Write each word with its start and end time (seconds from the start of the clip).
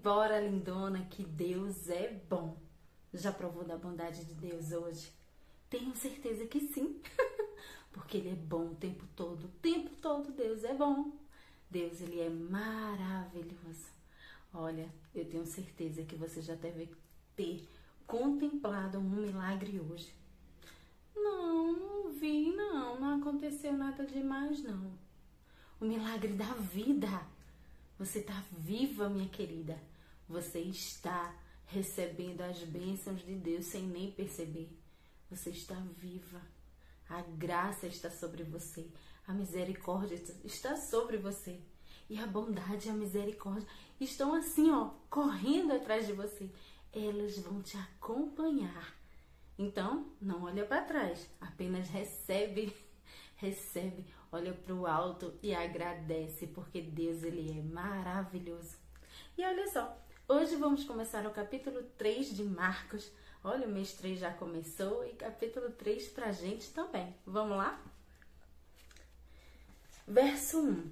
embora, 0.00 0.40
lindona, 0.40 1.04
que 1.10 1.22
Deus 1.22 1.90
é 1.90 2.08
bom. 2.28 2.56
Já 3.12 3.30
provou 3.30 3.64
da 3.64 3.76
bondade 3.76 4.24
de 4.24 4.32
Deus 4.32 4.72
hoje? 4.72 5.12
Tenho 5.68 5.94
certeza 5.94 6.46
que 6.46 6.58
sim. 6.58 7.02
Porque 7.92 8.16
Ele 8.16 8.30
é 8.30 8.34
bom 8.34 8.68
o 8.68 8.74
tempo 8.74 9.04
todo. 9.14 9.44
O 9.44 9.48
tempo 9.60 9.90
todo 10.00 10.32
Deus 10.32 10.64
é 10.64 10.72
bom. 10.72 11.12
Deus, 11.70 12.00
Ele 12.00 12.18
é 12.18 12.30
maravilhoso. 12.30 13.90
Olha, 14.54 14.88
eu 15.14 15.26
tenho 15.26 15.44
certeza 15.44 16.02
que 16.02 16.16
você 16.16 16.40
já 16.40 16.54
deve 16.54 16.88
ter 17.36 17.68
contemplado 18.06 18.98
um 18.98 19.02
milagre 19.02 19.78
hoje. 19.80 20.14
Não, 21.14 21.72
não 21.72 22.10
vi, 22.10 22.50
não. 22.56 22.98
Não 22.98 23.20
aconteceu 23.20 23.74
nada 23.74 24.06
demais, 24.06 24.62
não. 24.62 24.92
O 25.78 25.84
milagre 25.84 26.32
da 26.32 26.54
vida. 26.54 27.22
Você 28.00 28.20
está 28.20 28.42
viva, 28.50 29.10
minha 29.10 29.28
querida. 29.28 29.78
Você 30.26 30.58
está 30.60 31.36
recebendo 31.66 32.40
as 32.40 32.60
bênçãos 32.60 33.20
de 33.20 33.34
Deus 33.34 33.66
sem 33.66 33.82
nem 33.82 34.10
perceber. 34.10 34.70
Você 35.30 35.50
está 35.50 35.74
viva. 35.98 36.40
A 37.10 37.20
graça 37.20 37.86
está 37.86 38.10
sobre 38.10 38.42
você. 38.42 38.88
A 39.26 39.34
misericórdia 39.34 40.18
está 40.42 40.78
sobre 40.78 41.18
você. 41.18 41.60
E 42.08 42.18
a 42.18 42.26
bondade 42.26 42.88
e 42.88 42.90
a 42.90 42.94
misericórdia 42.94 43.68
estão 44.00 44.32
assim, 44.32 44.70
ó, 44.70 44.92
correndo 45.10 45.74
atrás 45.74 46.06
de 46.06 46.14
você. 46.14 46.50
Elas 46.94 47.36
vão 47.40 47.60
te 47.60 47.76
acompanhar. 47.76 48.96
Então, 49.58 50.10
não 50.18 50.44
olha 50.44 50.64
para 50.64 50.86
trás, 50.86 51.28
apenas 51.38 51.86
recebe, 51.90 52.74
recebe, 53.40 54.06
olha 54.30 54.52
para 54.52 54.74
o 54.74 54.86
alto 54.86 55.32
e 55.42 55.54
agradece, 55.54 56.46
porque 56.46 56.80
Deus 56.80 57.22
ele 57.22 57.58
é 57.58 57.62
maravilhoso. 57.62 58.76
E 59.36 59.44
olha 59.44 59.66
só, 59.72 59.98
hoje 60.28 60.56
vamos 60.56 60.84
começar 60.84 61.26
o 61.26 61.30
capítulo 61.30 61.82
3 61.96 62.36
de 62.36 62.44
Marcos. 62.44 63.10
Olha, 63.42 63.66
o 63.66 63.70
mês 63.70 63.94
3 63.94 64.18
já 64.20 64.32
começou 64.32 65.06
e 65.06 65.14
capítulo 65.14 65.70
3 65.70 66.08
pra 66.08 66.30
gente 66.30 66.70
também. 66.72 67.14
Vamos 67.26 67.56
lá? 67.56 67.82
Verso 70.06 70.60
1. 70.60 70.90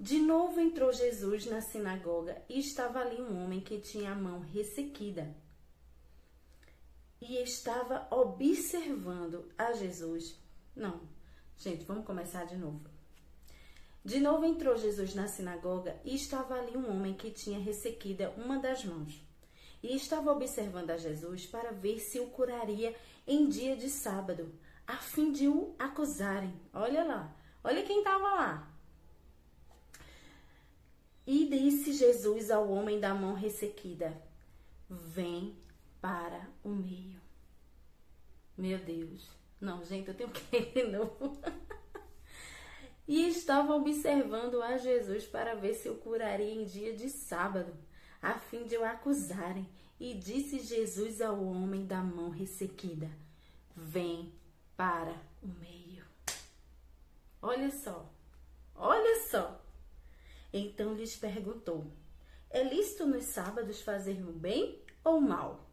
De 0.00 0.18
novo 0.18 0.58
entrou 0.58 0.92
Jesus 0.92 1.46
na 1.46 1.60
sinagoga 1.60 2.42
e 2.48 2.58
estava 2.58 3.00
ali 3.00 3.20
um 3.20 3.44
homem 3.44 3.60
que 3.60 3.78
tinha 3.78 4.12
a 4.12 4.16
mão 4.16 4.40
ressequida. 4.40 5.32
E 7.20 7.36
estava 7.36 8.08
observando 8.10 9.52
a 9.56 9.72
Jesus. 9.74 10.40
Não, 10.74 11.00
gente, 11.56 11.84
vamos 11.84 12.06
começar 12.06 12.44
de 12.44 12.56
novo. 12.56 12.80
De 14.04 14.18
novo 14.18 14.44
entrou 14.44 14.76
Jesus 14.76 15.14
na 15.14 15.28
sinagoga 15.28 16.00
e 16.04 16.14
estava 16.14 16.54
ali 16.54 16.76
um 16.76 16.90
homem 16.90 17.14
que 17.14 17.30
tinha 17.30 17.58
ressequida 17.58 18.30
uma 18.36 18.58
das 18.58 18.84
mãos. 18.84 19.22
E 19.82 19.94
estava 19.94 20.32
observando 20.32 20.90
a 20.90 20.96
Jesus 20.96 21.46
para 21.46 21.72
ver 21.72 21.98
se 21.98 22.18
o 22.18 22.28
curaria 22.28 22.94
em 23.26 23.48
dia 23.48 23.76
de 23.76 23.88
sábado, 23.88 24.52
a 24.86 24.96
fim 24.96 25.32
de 25.32 25.48
o 25.48 25.74
acusarem. 25.78 26.54
Olha 26.72 27.04
lá, 27.04 27.36
olha 27.62 27.82
quem 27.82 27.98
estava 27.98 28.34
lá. 28.34 28.70
E 31.26 31.46
disse 31.46 31.92
Jesus 31.92 32.50
ao 32.50 32.68
homem 32.70 32.98
da 32.98 33.14
mão 33.14 33.34
ressequida: 33.34 34.20
Vem 34.88 35.56
para 36.00 36.48
o 36.64 36.70
meio. 36.70 37.20
Meu 38.56 38.78
Deus. 38.78 39.39
Não, 39.60 39.84
gente, 39.84 40.08
eu 40.08 40.14
tenho 40.14 40.30
que 40.30 40.56
ir 40.56 40.72
de 40.72 40.84
novo. 40.84 41.38
e 43.06 43.28
estava 43.28 43.74
observando 43.74 44.62
a 44.62 44.78
Jesus 44.78 45.26
para 45.26 45.54
ver 45.54 45.74
se 45.74 45.88
o 45.90 45.96
curaria 45.96 46.54
em 46.54 46.64
dia 46.64 46.96
de 46.96 47.10
sábado, 47.10 47.76
a 48.22 48.38
fim 48.38 48.64
de 48.64 48.76
o 48.78 48.84
acusarem. 48.84 49.68
E 49.98 50.14
disse 50.14 50.60
Jesus 50.60 51.20
ao 51.20 51.44
homem 51.44 51.86
da 51.86 52.00
mão 52.00 52.30
ressequida: 52.30 53.10
Vem 53.76 54.32
para 54.74 55.14
o 55.42 55.46
meio. 55.46 56.06
Olha 57.42 57.70
só, 57.70 58.10
olha 58.74 59.28
só. 59.28 59.62
Então 60.50 60.94
lhes 60.94 61.16
perguntou: 61.16 61.86
É 62.48 62.62
lícito 62.62 63.04
nos 63.06 63.24
sábados 63.24 63.82
fazer 63.82 64.26
o 64.26 64.32
bem 64.32 64.82
ou 65.04 65.20
mal? 65.20 65.68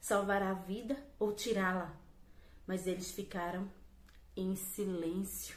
Salvar 0.00 0.42
a 0.42 0.54
vida 0.54 0.96
ou 1.18 1.34
tirá-la? 1.34 2.07
Mas 2.68 2.86
eles 2.86 3.10
ficaram 3.10 3.68
em 4.36 4.54
silêncio. 4.54 5.56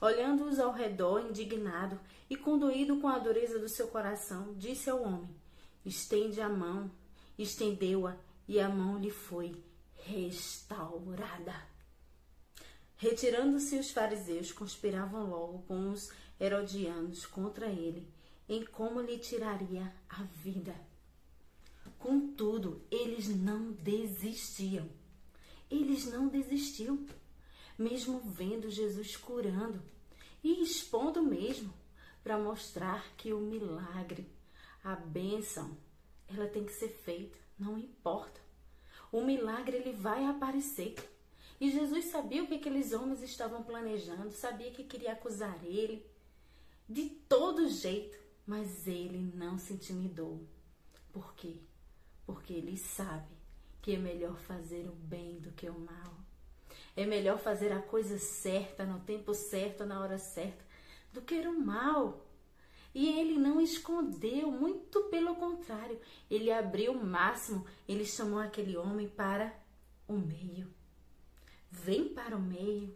Olhando-os 0.00 0.58
ao 0.58 0.72
redor, 0.72 1.20
indignado 1.20 2.00
e 2.28 2.36
conduído 2.36 2.98
com 3.00 3.06
a 3.06 3.18
dureza 3.18 3.58
do 3.58 3.68
seu 3.68 3.88
coração, 3.88 4.54
disse 4.56 4.90
ao 4.90 5.02
homem: 5.02 5.28
Estende 5.84 6.40
a 6.40 6.48
mão. 6.48 6.90
Estendeu-a 7.38 8.16
e 8.48 8.58
a 8.58 8.66
mão 8.66 8.98
lhe 8.98 9.10
foi 9.10 9.62
restaurada. 9.92 11.54
Retirando-se 12.96 13.78
os 13.78 13.90
fariseus, 13.90 14.50
conspiravam 14.52 15.28
logo 15.28 15.58
com 15.68 15.90
os 15.90 16.10
herodianos 16.40 17.26
contra 17.26 17.66
ele, 17.66 18.08
em 18.48 18.64
como 18.64 19.02
lhe 19.02 19.18
tiraria 19.18 19.92
a 20.08 20.22
vida. 20.22 20.74
Contudo, 21.98 22.82
eles 22.90 23.28
não 23.28 23.72
desistiam. 23.72 24.88
Eles 25.70 26.06
não 26.06 26.28
desistiam, 26.28 27.04
mesmo 27.76 28.20
vendo 28.20 28.70
Jesus 28.70 29.16
curando 29.16 29.82
e 30.42 30.62
expondo 30.62 31.22
mesmo, 31.22 31.74
para 32.22 32.38
mostrar 32.38 33.04
que 33.16 33.32
o 33.32 33.40
milagre, 33.40 34.28
a 34.82 34.94
bênção, 34.94 35.76
ela 36.28 36.48
tem 36.48 36.64
que 36.64 36.72
ser 36.72 36.88
feita, 36.88 37.38
não 37.58 37.78
importa. 37.78 38.40
O 39.12 39.22
milagre 39.22 39.76
ele 39.76 39.92
vai 39.92 40.24
aparecer. 40.24 40.94
E 41.60 41.70
Jesus 41.70 42.06
sabia 42.06 42.42
o 42.42 42.46
que 42.46 42.54
aqueles 42.54 42.92
homens 42.92 43.22
estavam 43.22 43.62
planejando, 43.62 44.30
sabia 44.30 44.70
que 44.70 44.84
queria 44.84 45.12
acusar 45.12 45.58
ele, 45.64 46.04
de 46.88 47.10
todo 47.28 47.68
jeito, 47.68 48.18
mas 48.46 48.86
ele 48.86 49.32
não 49.34 49.58
se 49.58 49.72
intimidou. 49.72 50.46
Por 51.12 51.34
quê? 51.34 51.56
Porque 52.26 52.52
ele 52.52 52.76
sabe 52.76 53.35
que 53.86 53.94
é 53.94 53.98
melhor 53.98 54.36
fazer 54.36 54.88
o 54.88 54.92
bem 54.96 55.38
do 55.38 55.52
que 55.52 55.70
o 55.70 55.78
mal. 55.78 56.12
É 56.96 57.06
melhor 57.06 57.38
fazer 57.38 57.70
a 57.70 57.80
coisa 57.80 58.18
certa 58.18 58.84
no 58.84 58.98
tempo 58.98 59.32
certo, 59.32 59.86
na 59.86 60.00
hora 60.00 60.18
certa, 60.18 60.64
do 61.12 61.22
que 61.22 61.38
o 61.46 61.56
mal. 61.56 62.26
E 62.92 63.16
ele 63.16 63.38
não 63.38 63.60
escondeu, 63.60 64.50
muito 64.50 65.04
pelo 65.04 65.36
contrário, 65.36 66.00
ele 66.28 66.50
abriu 66.50 66.94
o 66.94 67.06
máximo, 67.06 67.64
ele 67.86 68.04
chamou 68.04 68.40
aquele 68.40 68.76
homem 68.76 69.08
para 69.08 69.54
o 70.08 70.14
meio. 70.14 70.68
Vem 71.70 72.08
para 72.08 72.36
o 72.36 72.42
meio 72.42 72.92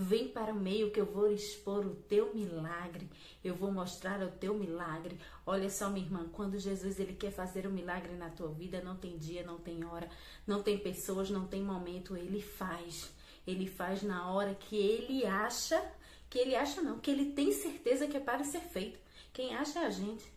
Vem 0.00 0.28
para 0.28 0.52
o 0.52 0.56
meio 0.56 0.92
que 0.92 1.00
eu 1.00 1.06
vou 1.06 1.28
expor 1.28 1.84
o 1.84 1.96
teu 1.96 2.32
milagre. 2.32 3.10
Eu 3.42 3.52
vou 3.52 3.72
mostrar 3.72 4.22
o 4.22 4.30
teu 4.30 4.54
milagre. 4.54 5.18
Olha 5.44 5.68
só, 5.68 5.90
minha 5.90 6.06
irmã, 6.06 6.28
quando 6.30 6.56
Jesus 6.56 7.00
ele 7.00 7.14
quer 7.14 7.32
fazer 7.32 7.66
um 7.66 7.72
milagre 7.72 8.12
na 8.12 8.30
tua 8.30 8.46
vida, 8.46 8.80
não 8.80 8.96
tem 8.96 9.18
dia, 9.18 9.42
não 9.42 9.58
tem 9.58 9.84
hora, 9.84 10.08
não 10.46 10.62
tem 10.62 10.78
pessoas, 10.78 11.30
não 11.30 11.48
tem 11.48 11.64
momento, 11.64 12.16
ele 12.16 12.40
faz. 12.40 13.12
Ele 13.44 13.66
faz 13.66 14.04
na 14.04 14.30
hora 14.30 14.54
que 14.54 14.76
ele 14.76 15.26
acha, 15.26 15.84
que 16.30 16.38
ele 16.38 16.54
acha 16.54 16.80
não, 16.80 17.00
que 17.00 17.10
ele 17.10 17.32
tem 17.32 17.50
certeza 17.50 18.06
que 18.06 18.16
é 18.16 18.20
para 18.20 18.44
ser 18.44 18.60
feito. 18.60 19.00
Quem 19.32 19.56
acha 19.56 19.80
é 19.80 19.86
a 19.86 19.90
gente. 19.90 20.32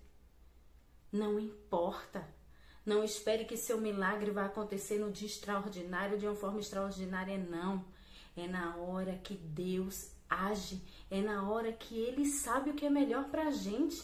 Não 1.11 1.39
importa. 1.39 2.27
Não 2.83 3.03
espere 3.03 3.45
que 3.45 3.55
seu 3.55 3.79
milagre 3.79 4.31
vá 4.31 4.45
acontecer 4.45 4.97
no 4.97 5.11
dia 5.11 5.27
extraordinário, 5.27 6.17
de 6.17 6.25
uma 6.25 6.33
forma 6.33 6.59
extraordinária, 6.59 7.37
não. 7.37 7.85
É 8.35 8.47
na 8.47 8.77
hora 8.77 9.17
que 9.17 9.35
Deus 9.35 10.11
age, 10.29 10.81
é 11.09 11.21
na 11.21 11.49
hora 11.49 11.71
que 11.73 11.97
Ele 11.97 12.25
sabe 12.25 12.69
o 12.69 12.73
que 12.73 12.85
é 12.85 12.89
melhor 12.89 13.25
para 13.25 13.47
a 13.47 13.51
gente. 13.51 14.01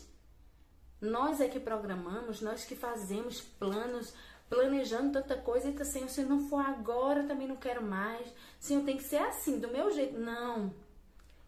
Nós 1.00 1.40
é 1.40 1.48
que 1.48 1.60
programamos, 1.60 2.42
nós 2.42 2.66
que 2.66 2.75
fazemos 2.75 3.40
planos, 3.40 4.13
planejando 4.50 5.13
tanta 5.13 5.38
coisa, 5.38 5.69
e 5.69 5.74
tá 5.74 5.84
assim, 5.84 6.07
se 6.07 6.24
não 6.24 6.48
for 6.50 6.66
agora, 6.66 7.24
também 7.24 7.48
não 7.48 7.56
quero 7.56 7.84
mais. 7.84 8.28
Senhor, 8.60 8.84
tem 8.84 8.98
que 8.98 9.04
ser 9.04 9.18
assim, 9.18 9.60
do 9.60 9.68
meu 9.69 9.92
jeito. 9.92 10.19
Não. 10.19 10.74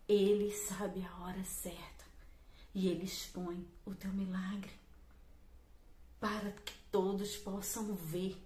Ele 0.07 0.51
sabe 0.51 1.05
a 1.05 1.23
hora 1.23 1.43
certa. 1.43 2.05
E 2.73 2.87
ele 2.87 3.05
expõe 3.05 3.67
o 3.85 3.93
teu 3.95 4.11
milagre 4.11 4.71
para 6.19 6.51
que 6.51 6.73
todos 6.91 7.37
possam 7.37 7.93
ver. 7.95 8.37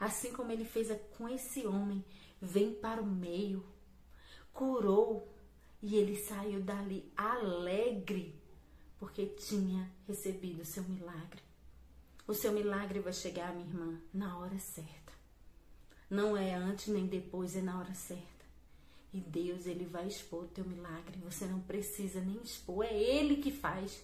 Assim 0.00 0.32
como 0.32 0.50
ele 0.52 0.64
fez 0.64 0.88
com 1.16 1.28
esse 1.28 1.66
homem, 1.66 2.04
vem 2.40 2.72
para 2.72 3.02
o 3.02 3.06
meio, 3.06 3.64
curou 4.58 5.32
e 5.80 5.94
ele 5.94 6.16
saiu 6.16 6.60
dali 6.60 7.08
alegre 7.16 8.34
porque 8.98 9.24
tinha 9.24 9.88
recebido 10.08 10.62
o 10.62 10.66
seu 10.66 10.82
milagre. 10.82 11.40
O 12.26 12.34
seu 12.34 12.50
milagre 12.50 12.98
vai 12.98 13.12
chegar, 13.12 13.54
minha 13.54 13.68
irmã, 13.68 14.00
na 14.12 14.36
hora 14.36 14.58
certa. 14.58 15.12
Não 16.10 16.36
é 16.36 16.54
antes 16.54 16.88
nem 16.88 17.06
depois, 17.06 17.54
é 17.54 17.62
na 17.62 17.78
hora 17.78 17.94
certa. 17.94 18.26
E 19.14 19.20
Deus, 19.20 19.64
ele 19.64 19.84
vai 19.84 20.08
expor 20.08 20.42
o 20.42 20.48
teu 20.48 20.64
milagre. 20.64 21.20
Você 21.22 21.46
não 21.46 21.60
precisa 21.60 22.20
nem 22.20 22.42
expor, 22.42 22.84
é 22.84 22.92
ele 22.92 23.36
que 23.36 23.52
faz. 23.52 24.02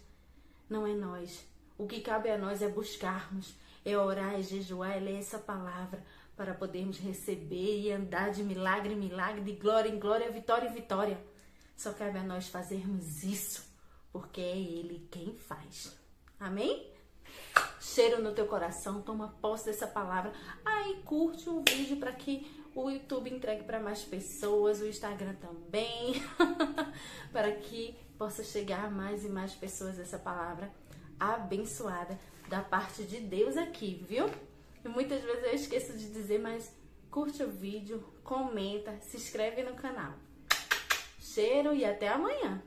Não 0.71 0.87
é 0.87 0.95
nós. 0.95 1.45
O 1.77 1.89
que 1.89 2.01
cabe 2.01 2.31
a 2.31 2.39
nós 2.39 2.63
é 2.63 2.69
buscarmos, 2.69 3.57
é 3.85 3.99
orar, 3.99 4.35
é 4.35 4.43
jejuar, 4.43 4.97
é 4.97 5.01
ler 5.01 5.19
essa 5.19 5.39
palavra 5.39 6.01
para 6.37 6.55
podermos 6.55 6.99
receber 6.99 7.81
e 7.81 7.93
andar 7.93 8.31
de 8.31 8.43
milagre 8.43 8.95
em 8.95 8.97
milagre, 8.97 9.43
de 9.43 9.53
glória 9.53 9.89
em 9.89 9.99
glória, 9.99 10.31
vitória 10.31 10.69
em 10.69 10.73
vitória. 10.73 11.19
Só 11.77 11.93
cabe 11.93 12.19
a 12.19 12.23
nós 12.23 12.49
fazermos 12.49 13.23
isso, 13.23 13.65
porque 14.13 14.41
é 14.41 14.57
Ele 14.57 15.07
quem 15.11 15.37
faz. 15.37 15.97
Amém? 16.39 16.91
Cheiro 17.81 18.23
no 18.23 18.33
teu 18.33 18.47
coração, 18.47 19.03
toma 19.03 19.37
posse 19.41 19.67
dessa 19.67 19.87
palavra. 19.87 20.33
Aí 20.65 21.03
curte 21.05 21.49
o 21.49 21.63
vídeo 21.69 21.97
para 21.99 22.13
que 22.13 22.65
o 22.75 22.91
YouTube 22.91 23.31
entregue 23.31 23.63
para 23.63 23.79
mais 23.79 24.03
pessoas, 24.03 24.81
o 24.81 24.87
Instagram 24.87 25.35
também, 25.35 26.23
para 27.31 27.53
que 27.53 27.97
possa 28.19 28.43
chegar 28.43 28.87
a 28.87 28.91
mais 28.91 29.25
e 29.25 29.29
mais 29.29 29.55
pessoas 29.55 29.99
essa 29.99 30.19
palavra 30.19 30.73
abençoada 31.19 32.19
da 32.49 32.61
parte 32.61 33.05
de 33.05 33.21
Deus 33.21 33.57
aqui, 33.57 34.05
viu? 34.09 34.29
E 34.85 34.89
muitas 34.89 35.23
vezes 35.23 35.45
eu 35.45 35.55
esqueço 35.55 35.93
de 35.95 36.13
dizer, 36.13 36.39
mas 36.39 36.71
curte 37.11 37.43
o 37.43 37.51
vídeo, 37.51 38.05
comenta, 38.23 38.99
se 39.01 39.17
inscreve 39.17 39.63
no 39.63 39.75
canal. 39.75 40.15
Cheiro 41.19 41.75
e 41.75 41.85
até 41.85 42.09
amanhã! 42.09 42.63